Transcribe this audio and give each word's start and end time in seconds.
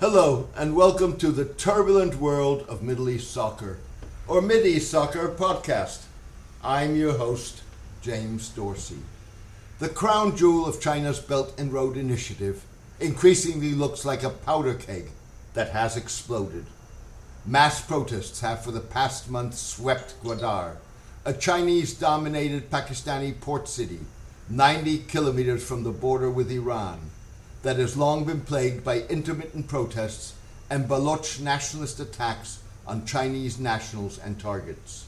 Hello, 0.00 0.48
and 0.54 0.76
welcome 0.76 1.16
to 1.16 1.32
the 1.32 1.44
turbulent 1.44 2.20
world 2.20 2.64
of 2.68 2.84
Middle 2.84 3.10
East 3.10 3.32
soccer, 3.32 3.78
or 4.28 4.40
Mid 4.40 4.64
East 4.64 4.92
Soccer 4.92 5.28
podcast. 5.28 6.04
I'm 6.62 6.94
your 6.94 7.14
host, 7.14 7.62
James 8.00 8.48
Dorsey. 8.50 9.00
The 9.80 9.88
crown 9.88 10.36
jewel 10.36 10.66
of 10.66 10.80
China's 10.80 11.18
Belt 11.18 11.52
and 11.58 11.72
Road 11.72 11.96
Initiative 11.96 12.64
increasingly 13.00 13.72
looks 13.72 14.04
like 14.04 14.22
a 14.22 14.30
powder 14.30 14.74
keg 14.74 15.10
that 15.54 15.70
has 15.70 15.96
exploded. 15.96 16.66
Mass 17.44 17.84
protests 17.84 18.40
have 18.40 18.62
for 18.62 18.70
the 18.70 18.78
past 18.78 19.28
month 19.28 19.54
swept 19.54 20.14
Gwadar, 20.22 20.76
a 21.24 21.32
Chinese 21.32 21.92
dominated 21.92 22.70
Pakistani 22.70 23.40
port 23.40 23.68
city 23.68 23.98
90 24.48 24.98
kilometers 25.08 25.66
from 25.66 25.82
the 25.82 25.90
border 25.90 26.30
with 26.30 26.52
Iran 26.52 27.10
that 27.62 27.76
has 27.76 27.96
long 27.96 28.24
been 28.24 28.40
plagued 28.40 28.84
by 28.84 29.00
intermittent 29.02 29.68
protests 29.68 30.34
and 30.70 30.88
Baloch 30.88 31.40
nationalist 31.40 31.98
attacks 32.00 32.60
on 32.86 33.04
Chinese 33.06 33.58
nationals 33.58 34.18
and 34.18 34.40
targets. 34.40 35.06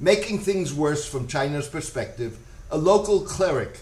Making 0.00 0.38
things 0.38 0.74
worse 0.74 1.08
from 1.08 1.26
China's 1.26 1.68
perspective, 1.68 2.38
a 2.70 2.78
local 2.78 3.20
cleric, 3.20 3.80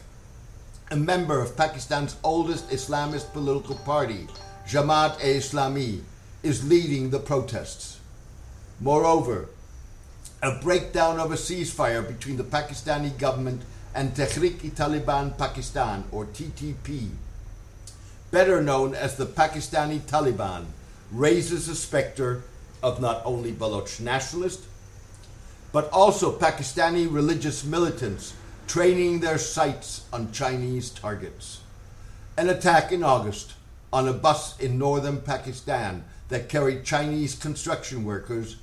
a 0.90 0.96
member 0.96 1.40
of 1.40 1.56
Pakistan's 1.56 2.16
oldest 2.22 2.70
Islamist 2.70 3.32
political 3.32 3.76
party, 3.76 4.28
Jamaat-e-Islami, 4.66 6.02
is 6.42 6.68
leading 6.68 7.10
the 7.10 7.18
protests. 7.18 7.98
Moreover, 8.80 9.48
a 10.42 10.60
breakdown 10.60 11.18
of 11.18 11.32
a 11.32 11.36
ceasefire 11.36 12.06
between 12.06 12.36
the 12.36 12.44
Pakistani 12.44 13.16
government 13.18 13.62
and 13.94 14.14
Tehrik-i-Taliban 14.14 15.36
Pakistan, 15.38 16.04
or 16.12 16.26
TTP, 16.26 17.10
better 18.36 18.60
known 18.60 18.94
as 18.94 19.16
the 19.16 19.24
Pakistani 19.24 19.98
Taliban, 19.98 20.66
raises 21.10 21.68
the 21.68 21.74
specter 21.74 22.42
of 22.82 23.00
not 23.00 23.22
only 23.24 23.50
Baloch 23.50 23.98
nationalists, 23.98 24.66
but 25.72 25.88
also 25.90 26.38
Pakistani 26.38 27.10
religious 27.10 27.64
militants 27.64 28.34
training 28.68 29.20
their 29.20 29.38
sights 29.38 30.04
on 30.12 30.30
Chinese 30.32 30.90
targets. 30.90 31.60
An 32.36 32.50
attack 32.50 32.92
in 32.92 33.02
August 33.02 33.54
on 33.90 34.06
a 34.06 34.12
bus 34.12 34.60
in 34.60 34.78
northern 34.78 35.18
Pakistan 35.22 36.04
that 36.28 36.50
carried 36.50 36.84
Chinese 36.84 37.34
construction 37.36 38.04
workers 38.04 38.56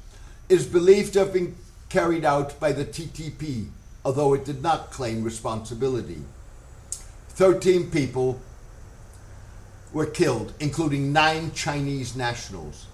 is 0.50 0.68
believed 0.68 1.14
to 1.14 1.20
have 1.26 1.34
been 1.34 1.56
carried 1.90 2.24
out 2.24 2.60
by 2.60 2.72
the 2.72 2.86
TTP, 2.86 3.70
although 4.06 4.36
it 4.36 4.46
did 4.46 4.62
not 4.62 4.92
claim 4.92 5.24
responsibility. 5.24 6.22
13 7.30 7.90
people 7.90 8.40
were 9.94 10.06
killed, 10.06 10.54
including 10.60 11.14
nine 11.14 11.52
Chinese 11.54 12.16
nationals. 12.16 12.88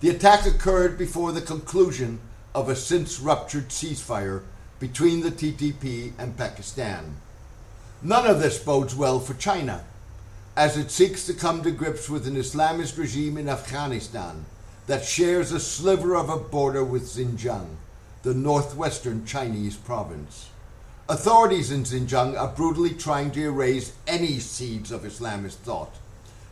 The 0.00 0.08
attack 0.10 0.46
occurred 0.46 0.98
before 0.98 1.32
the 1.32 1.40
conclusion 1.40 2.20
of 2.54 2.68
a 2.68 2.76
since 2.76 3.20
ruptured 3.20 3.68
ceasefire 3.68 4.42
between 4.80 5.20
the 5.20 5.30
TTP 5.30 6.12
and 6.18 6.36
Pakistan. 6.36 7.16
None 8.02 8.26
of 8.26 8.40
this 8.40 8.58
bodes 8.58 8.94
well 8.94 9.20
for 9.20 9.34
China, 9.34 9.84
as 10.56 10.76
it 10.76 10.90
seeks 10.90 11.26
to 11.26 11.34
come 11.34 11.62
to 11.62 11.70
grips 11.70 12.08
with 12.08 12.26
an 12.26 12.36
Islamist 12.36 12.98
regime 12.98 13.36
in 13.36 13.48
Afghanistan 13.48 14.46
that 14.86 15.04
shares 15.04 15.52
a 15.52 15.60
sliver 15.60 16.14
of 16.14 16.28
a 16.28 16.36
border 16.36 16.84
with 16.84 17.02
Xinjiang, 17.02 17.76
the 18.22 18.34
northwestern 18.34 19.26
Chinese 19.26 19.76
province. 19.76 20.48
Authorities 21.08 21.70
in 21.70 21.84
Xinjiang 21.84 22.38
are 22.38 22.48
brutally 22.48 22.94
trying 22.94 23.30
to 23.32 23.42
erase 23.44 23.92
any 24.06 24.38
seeds 24.38 24.90
of 24.90 25.02
Islamist 25.02 25.56
thought, 25.56 25.94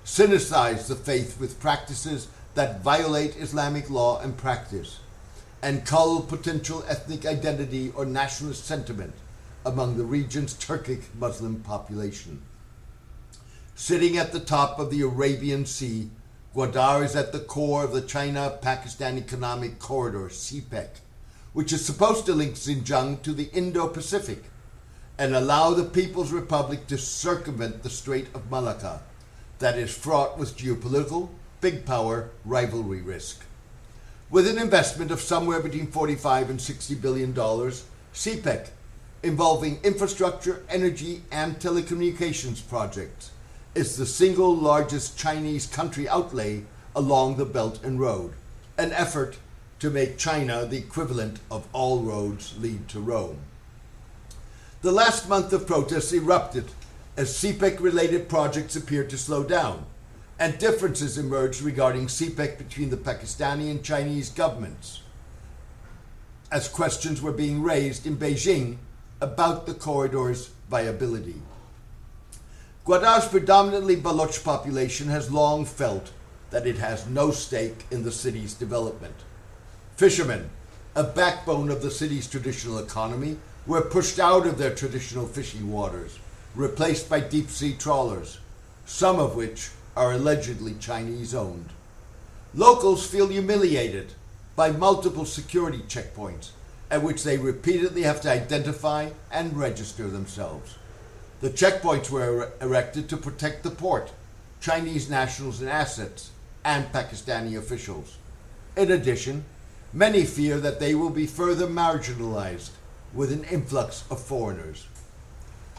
synthesize 0.04 0.86
the 0.86 0.94
faith 0.94 1.40
with 1.40 1.58
practices 1.58 2.28
that 2.54 2.82
violate 2.82 3.36
Islamic 3.36 3.88
law 3.88 4.20
and 4.20 4.36
practice, 4.36 5.00
and 5.62 5.86
cull 5.86 6.20
potential 6.20 6.84
ethnic 6.86 7.24
identity 7.24 7.90
or 7.96 8.04
nationalist 8.04 8.64
sentiment 8.66 9.14
among 9.64 9.96
the 9.96 10.04
region's 10.04 10.54
Turkic 10.54 11.02
Muslim 11.18 11.60
population. 11.60 12.42
Sitting 13.74 14.18
at 14.18 14.30
the 14.30 14.40
top 14.40 14.78
of 14.78 14.90
the 14.90 15.00
Arabian 15.00 15.64
Sea, 15.64 16.10
Gwadar 16.54 17.02
is 17.02 17.16
at 17.16 17.32
the 17.32 17.40
core 17.40 17.82
of 17.84 17.92
the 17.92 18.02
China 18.02 18.58
Pakistan 18.60 19.16
Economic 19.16 19.78
Corridor, 19.78 20.28
CPEC, 20.28 20.88
which 21.54 21.72
is 21.72 21.84
supposed 21.84 22.26
to 22.26 22.34
link 22.34 22.54
Xinjiang 22.54 23.22
to 23.22 23.32
the 23.32 23.50
Indo 23.52 23.88
Pacific 23.88 24.44
and 25.18 25.34
allow 25.34 25.70
the 25.70 25.84
People's 25.84 26.30
Republic 26.30 26.86
to 26.88 26.98
circumvent 26.98 27.82
the 27.82 27.90
Strait 27.90 28.28
of 28.34 28.50
Malacca 28.50 29.00
that 29.58 29.78
is 29.78 29.96
fraught 29.96 30.38
with 30.38 30.56
geopolitical, 30.56 31.28
big 31.60 31.86
power, 31.86 32.30
rivalry 32.44 33.00
risk. 33.00 33.44
With 34.30 34.48
an 34.48 34.58
investment 34.58 35.10
of 35.10 35.20
somewhere 35.20 35.60
between 35.60 35.86
45 35.86 36.50
and 36.50 36.60
60 36.60 36.94
billion 36.96 37.32
dollars, 37.32 37.84
CPEC, 38.12 38.68
involving 39.22 39.80
infrastructure, 39.82 40.64
energy, 40.68 41.22
and 41.30 41.58
telecommunications 41.58 42.66
projects, 42.68 43.30
is 43.74 43.96
the 43.96 44.06
single 44.06 44.54
largest 44.54 45.18
Chinese 45.18 45.66
country 45.66 46.08
outlay 46.08 46.62
along 46.94 47.36
the 47.36 47.44
Belt 47.44 47.82
and 47.82 47.98
Road, 47.98 48.32
an 48.78 48.92
effort 48.92 49.36
to 49.80 49.90
make 49.90 50.18
China 50.18 50.64
the 50.64 50.78
equivalent 50.78 51.40
of 51.50 51.66
all 51.72 52.00
roads 52.00 52.54
lead 52.58 52.88
to 52.88 53.00
Rome. 53.00 53.38
The 54.82 54.92
last 54.92 55.28
month 55.28 55.52
of 55.52 55.66
protests 55.66 56.12
erupted 56.12 56.66
as 57.16 57.32
CPEC 57.34 57.80
related 57.80 58.28
projects 58.28 58.74
appeared 58.74 59.08
to 59.10 59.18
slow 59.18 59.44
down, 59.44 59.86
and 60.38 60.58
differences 60.58 61.16
emerged 61.16 61.62
regarding 61.62 62.06
CPEC 62.06 62.58
between 62.58 62.90
the 62.90 62.96
Pakistani 62.96 63.70
and 63.70 63.84
Chinese 63.84 64.30
governments, 64.30 65.02
as 66.50 66.68
questions 66.68 67.22
were 67.22 67.32
being 67.32 67.62
raised 67.62 68.06
in 68.06 68.16
Beijing 68.16 68.78
about 69.20 69.66
the 69.66 69.74
corridor's 69.74 70.50
viability. 70.68 71.40
Gwadar's 72.84 73.28
predominantly 73.28 73.96
Baloch 73.96 74.42
population 74.42 75.08
has 75.08 75.32
long 75.32 75.64
felt 75.64 76.10
that 76.50 76.66
it 76.66 76.78
has 76.78 77.06
no 77.08 77.30
stake 77.30 77.84
in 77.90 78.02
the 78.02 78.12
city's 78.12 78.54
development. 78.54 79.14
Fishermen, 79.96 80.50
a 80.94 81.02
backbone 81.02 81.70
of 81.70 81.80
the 81.80 81.90
city's 81.90 82.28
traditional 82.28 82.78
economy, 82.78 83.36
were 83.66 83.80
pushed 83.80 84.18
out 84.18 84.46
of 84.46 84.58
their 84.58 84.74
traditional 84.74 85.26
fishing 85.26 85.72
waters, 85.72 86.18
replaced 86.54 87.08
by 87.08 87.20
deep 87.20 87.50
sea 87.50 87.74
trawlers, 87.74 88.38
some 88.86 89.18
of 89.18 89.34
which 89.34 89.70
are 89.96 90.12
allegedly 90.12 90.74
Chinese 90.80 91.34
owned. 91.34 91.70
Locals 92.54 93.06
feel 93.06 93.28
humiliated 93.28 94.12
by 94.56 94.70
multiple 94.70 95.24
security 95.24 95.80
checkpoints 95.88 96.50
at 96.90 97.02
which 97.02 97.24
they 97.24 97.36
repeatedly 97.36 98.02
have 98.02 98.20
to 98.20 98.30
identify 98.30 99.10
and 99.32 99.56
register 99.56 100.08
themselves. 100.08 100.76
The 101.40 101.50
checkpoints 101.50 102.10
were 102.10 102.36
er-, 102.38 102.52
erected 102.60 103.08
to 103.08 103.16
protect 103.16 103.62
the 103.64 103.70
port, 103.70 104.12
Chinese 104.60 105.10
nationals 105.10 105.60
and 105.60 105.68
assets, 105.68 106.30
and 106.64 106.90
Pakistani 106.92 107.58
officials. 107.58 108.16
In 108.76 108.92
addition, 108.92 109.44
many 109.92 110.24
fear 110.24 110.58
that 110.60 110.80
they 110.80 110.94
will 110.94 111.10
be 111.10 111.26
further 111.26 111.66
marginalized 111.66 112.70
with 113.12 113.32
an 113.32 113.44
influx 113.44 114.04
of 114.10 114.20
foreigners. 114.20 114.86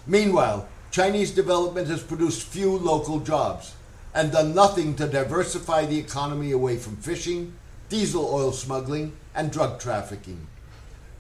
Meanwhile, 0.08 0.68
Chinese 0.92 1.32
development 1.32 1.88
has 1.88 2.04
produced 2.04 2.48
few 2.48 2.78
local 2.78 3.20
jobs 3.20 3.74
and 4.14 4.32
done 4.32 4.56
nothing 4.56 4.96
to 4.96 5.08
diversify 5.08 5.86
the 5.86 5.98
economy 5.98 6.52
away 6.52 6.78
from 6.78 6.96
fishing, 6.96 7.54
diesel 7.90 8.30
oil 8.34 8.52
smuggling, 8.52 9.14
and 9.34 9.52
drug 9.52 9.80
trafficking. 9.80 10.48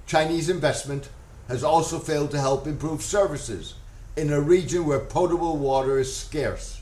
Chinese 0.07 0.49
investment 0.49 1.09
has 1.47 1.63
also 1.63 1.99
failed 1.99 2.31
to 2.31 2.39
help 2.39 2.67
improve 2.67 3.01
services 3.01 3.73
in 4.15 4.31
a 4.31 4.39
region 4.39 4.85
where 4.85 4.99
potable 4.99 5.57
water 5.57 5.99
is 5.99 6.15
scarce 6.15 6.81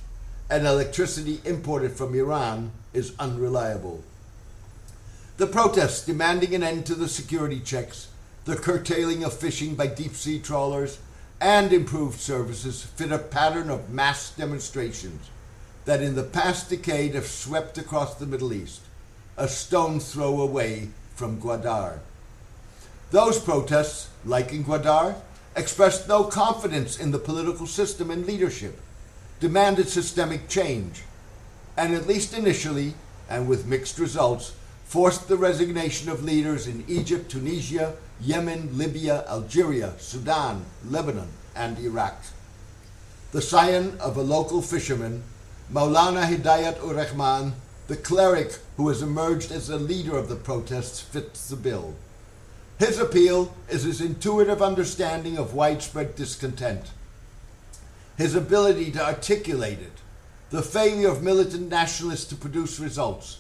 and 0.50 0.68
electricity 0.68 1.42
imported 1.46 1.94
from 1.94 2.14
Iran 2.14 2.72
is 2.94 3.14
unreliable. 3.18 4.04
The 5.38 5.48
protests 5.48 6.06
demanding 6.06 6.54
an 6.54 6.62
end 6.62 6.86
to 6.86 6.96
the 6.96 7.08
security 7.08 7.60
checks, 7.60 8.10
the 8.46 8.56
curtailing 8.56 9.24
of 9.24 9.34
fishing 9.34 9.74
by 9.74 9.88
deep 9.88 10.14
sea 10.14 10.38
trawlers, 10.38 11.00
and 11.44 11.74
improved 11.74 12.22
services 12.22 12.84
fit 12.84 13.12
a 13.12 13.18
pattern 13.18 13.70
of 13.70 13.90
mass 13.90 14.32
demonstrations 14.32 15.30
that 15.84 16.02
in 16.02 16.16
the 16.16 16.24
past 16.24 16.70
decade 16.70 17.14
have 17.14 17.28
swept 17.28 17.78
across 17.78 18.16
the 18.16 18.26
Middle 18.26 18.54
East, 18.54 18.80
a 19.36 19.46
stone's 19.46 20.14
throw 20.14 20.40
away 20.40 20.88
from 21.16 21.42
Gwadar. 21.42 22.00
Those 23.12 23.40
protests, 23.40 24.08
like 24.24 24.54
in 24.54 24.64
Gwadar, 24.64 25.16
expressed 25.54 26.08
no 26.08 26.24
confidence 26.24 26.98
in 26.98 27.12
the 27.12 27.20
political 27.20 27.68
system 27.68 28.10
and 28.10 28.26
leadership, 28.26 28.80
demanded 29.42 29.90
systemic 29.90 30.48
change, 30.48 31.04
and 31.76 31.94
at 31.94 32.08
least 32.08 32.34
initially, 32.34 32.94
and 33.30 33.50
with 33.50 33.68
mixed 33.68 34.00
results, 34.00 34.54
forced 34.86 35.28
the 35.28 35.36
resignation 35.36 36.08
of 36.10 36.24
leaders 36.24 36.68
in 36.68 36.86
Egypt, 36.88 37.30
Tunisia, 37.30 37.98
Yemen, 38.22 38.78
Libya, 38.78 39.26
Algeria, 39.28 39.94
Sudan, 39.98 40.66
Lebanon, 40.90 41.30
and 41.56 41.78
Iraq. 41.80 42.24
The 43.32 43.42
scion 43.42 43.98
of 44.00 44.18
a 44.18 44.22
local 44.22 44.62
fisherman 44.62 45.24
Maulana 45.72 46.26
Hidayat 46.26 46.84
ur 46.84 46.94
Rahman, 46.94 47.54
the 47.88 47.96
cleric 47.96 48.60
who 48.78 48.90
has 48.90 49.02
emerged 49.02 49.52
as 49.52 49.68
the 49.68 49.78
leader 49.78 50.16
of 50.16 50.30
the 50.30 50.36
protests, 50.36 51.00
fits 51.00 51.50
the 51.50 51.56
bill. 51.56 51.96
His 52.78 53.00
appeal 53.00 53.56
is 53.70 53.84
his 53.84 54.02
intuitive 54.02 54.62
understanding 54.62 55.38
of 55.38 55.54
widespread 55.54 56.16
discontent, 56.16 56.92
his 58.18 58.36
ability 58.36 58.92
to 58.92 59.04
articulate 59.04 59.80
it, 59.80 60.02
the 60.50 60.62
failure 60.62 61.10
of 61.10 61.24
militant 61.24 61.70
nationalists 61.70 62.26
to 62.26 62.36
produce 62.36 62.80
results, 62.80 63.40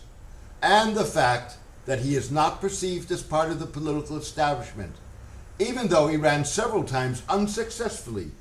and 0.61 0.95
the 0.95 1.05
fact 1.05 1.57
that 1.85 1.99
he 1.99 2.15
is 2.15 2.31
not 2.31 2.61
perceived 2.61 3.11
as 3.11 3.21
part 3.21 3.49
of 3.49 3.59
the 3.59 3.65
political 3.65 4.17
establishment, 4.17 4.95
even 5.59 5.87
though 5.87 6.07
he 6.07 6.17
ran 6.17 6.45
several 6.45 6.83
times 6.83 7.23
unsuccessfully 7.29 8.31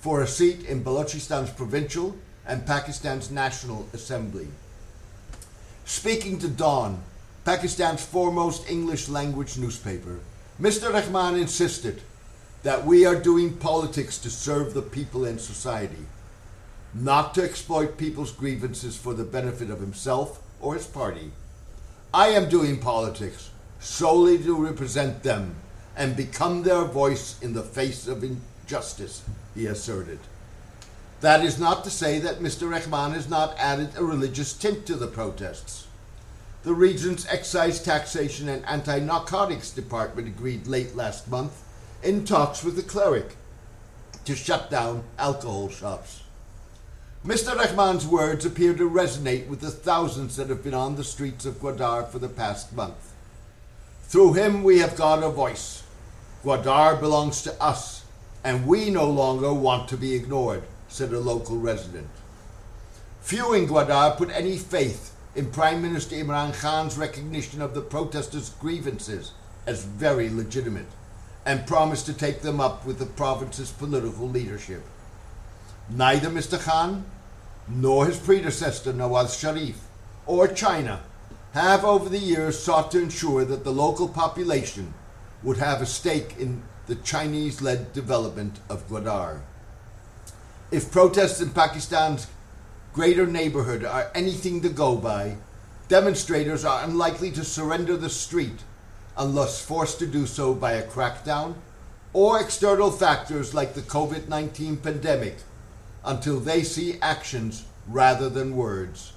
for 0.00 0.22
a 0.22 0.26
seat 0.26 0.64
in 0.64 0.82
Balochistan's 0.82 1.50
provincial 1.50 2.16
and 2.46 2.66
Pakistan's 2.66 3.30
National 3.30 3.88
Assembly. 3.92 4.48
Speaking 5.84 6.38
to 6.38 6.48
Dawn, 6.48 7.02
Pakistan's 7.44 8.04
foremost 8.04 8.70
English 8.70 9.08
language 9.08 9.56
newspaper, 9.56 10.20
Mr. 10.60 10.92
Rahman 10.92 11.36
insisted 11.36 12.02
that 12.62 12.84
we 12.84 13.06
are 13.06 13.14
doing 13.14 13.56
politics 13.56 14.18
to 14.18 14.30
serve 14.30 14.74
the 14.74 14.82
people 14.82 15.24
and 15.24 15.40
society, 15.40 16.06
not 16.92 17.34
to 17.34 17.42
exploit 17.42 17.96
people's 17.96 18.32
grievances 18.32 18.96
for 18.96 19.14
the 19.14 19.24
benefit 19.24 19.70
of 19.70 19.80
himself 19.80 20.42
or 20.60 20.74
his 20.74 20.86
party. 20.86 21.30
I 22.12 22.28
am 22.28 22.48
doing 22.48 22.78
politics 22.78 23.50
solely 23.80 24.38
to 24.38 24.54
represent 24.54 25.22
them 25.22 25.56
and 25.94 26.16
become 26.16 26.62
their 26.62 26.84
voice 26.84 27.40
in 27.42 27.52
the 27.52 27.62
face 27.62 28.08
of 28.08 28.24
injustice, 28.24 29.22
he 29.54 29.66
asserted. 29.66 30.18
That 31.20 31.44
is 31.44 31.58
not 31.58 31.84
to 31.84 31.90
say 31.90 32.18
that 32.20 32.38
Mr. 32.38 32.70
Rahman 32.70 33.12
has 33.12 33.28
not 33.28 33.58
added 33.58 33.90
a 33.96 34.04
religious 34.04 34.54
tint 34.54 34.86
to 34.86 34.94
the 34.94 35.06
protests. 35.06 35.86
The 36.62 36.72
region's 36.72 37.26
excise 37.26 37.82
taxation 37.82 38.48
and 38.48 38.64
anti 38.64 39.00
narcotics 39.00 39.70
department 39.70 40.28
agreed 40.28 40.66
late 40.66 40.96
last 40.96 41.28
month 41.28 41.62
in 42.02 42.24
talks 42.24 42.64
with 42.64 42.76
the 42.76 42.82
cleric 42.82 43.36
to 44.24 44.34
shut 44.34 44.70
down 44.70 45.04
alcohol 45.18 45.68
shops. 45.68 46.22
Mr. 47.26 47.56
Rahman's 47.56 48.06
words 48.06 48.46
appear 48.46 48.72
to 48.74 48.88
resonate 48.88 49.48
with 49.48 49.60
the 49.60 49.72
thousands 49.72 50.36
that 50.36 50.48
have 50.48 50.62
been 50.62 50.72
on 50.72 50.94
the 50.94 51.02
streets 51.02 51.44
of 51.44 51.60
Gwadar 51.60 52.08
for 52.08 52.20
the 52.20 52.28
past 52.28 52.72
month. 52.72 53.12
Through 54.04 54.34
him 54.34 54.62
we 54.62 54.78
have 54.78 54.96
got 54.96 55.24
a 55.24 55.28
voice. 55.28 55.82
Gwadar 56.44 57.00
belongs 57.00 57.42
to 57.42 57.60
us, 57.60 58.04
and 58.44 58.68
we 58.68 58.88
no 58.88 59.10
longer 59.10 59.52
want 59.52 59.88
to 59.88 59.96
be 59.96 60.14
ignored, 60.14 60.62
said 60.88 61.12
a 61.12 61.18
local 61.18 61.58
resident. 61.58 62.08
Few 63.20 63.52
in 63.52 63.66
Gwadar 63.66 64.16
put 64.16 64.30
any 64.30 64.56
faith 64.56 65.12
in 65.34 65.50
Prime 65.50 65.82
Minister 65.82 66.14
Imran 66.14 66.54
Khan's 66.54 66.96
recognition 66.96 67.60
of 67.60 67.74
the 67.74 67.82
protesters' 67.82 68.50
grievances 68.50 69.32
as 69.66 69.84
very 69.84 70.30
legitimate 70.30 70.86
and 71.44 71.66
promised 71.66 72.06
to 72.06 72.14
take 72.14 72.42
them 72.42 72.60
up 72.60 72.86
with 72.86 73.00
the 73.00 73.06
province's 73.06 73.72
political 73.72 74.28
leadership. 74.28 74.84
Neither 75.90 76.28
Mr. 76.28 76.60
Khan 76.60 77.04
nor 77.66 78.06
his 78.06 78.18
predecessor 78.18 78.92
Nawaz 78.92 79.38
Sharif 79.38 79.80
or 80.26 80.46
China 80.46 81.00
have 81.52 81.84
over 81.84 82.08
the 82.08 82.18
years 82.18 82.58
sought 82.58 82.90
to 82.90 83.00
ensure 83.00 83.44
that 83.44 83.64
the 83.64 83.72
local 83.72 84.08
population 84.08 84.92
would 85.42 85.56
have 85.56 85.80
a 85.80 85.86
stake 85.86 86.36
in 86.38 86.62
the 86.86 86.96
Chinese 86.96 87.62
led 87.62 87.92
development 87.92 88.58
of 88.68 88.86
Gwadar. 88.88 89.40
If 90.70 90.90
protests 90.90 91.40
in 91.40 91.50
Pakistan's 91.50 92.26
greater 92.92 93.26
neighborhood 93.26 93.84
are 93.84 94.10
anything 94.14 94.60
to 94.62 94.68
go 94.68 94.96
by, 94.96 95.36
demonstrators 95.88 96.64
are 96.64 96.84
unlikely 96.84 97.30
to 97.32 97.44
surrender 97.44 97.96
the 97.96 98.10
street 98.10 98.60
unless 99.16 99.64
forced 99.64 99.98
to 100.00 100.06
do 100.06 100.26
so 100.26 100.52
by 100.52 100.72
a 100.72 100.86
crackdown 100.86 101.54
or 102.12 102.40
external 102.40 102.90
factors 102.90 103.54
like 103.54 103.72
the 103.74 103.80
COVID 103.80 104.28
19 104.28 104.76
pandemic 104.78 105.38
until 106.04 106.40
they 106.40 106.62
see 106.62 106.98
actions 107.00 107.64
rather 107.86 108.28
than 108.28 108.56
words. 108.56 109.12